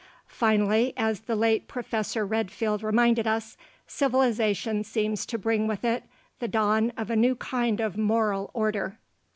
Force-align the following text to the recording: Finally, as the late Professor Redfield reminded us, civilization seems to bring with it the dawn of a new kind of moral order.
Finally, 0.25 0.93
as 0.97 1.19
the 1.19 1.35
late 1.35 1.67
Professor 1.67 2.25
Redfield 2.25 2.81
reminded 2.81 3.27
us, 3.27 3.55
civilization 3.85 4.83
seems 4.83 5.27
to 5.27 5.37
bring 5.37 5.67
with 5.67 5.85
it 5.85 6.05
the 6.39 6.47
dawn 6.47 6.89
of 6.97 7.11
a 7.11 7.15
new 7.15 7.35
kind 7.35 7.79
of 7.79 7.95
moral 7.99 8.49
order. 8.55 8.97